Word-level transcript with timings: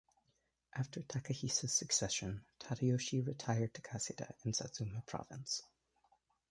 After 0.73 1.01
Takahisa's 1.03 1.71
succession, 1.73 2.43
Tadayoshi 2.59 3.23
retired 3.23 3.75
to 3.75 3.83
Kaseda 3.83 4.33
in 4.43 4.51
Satsuma 4.53 5.03
Province. 5.05 5.61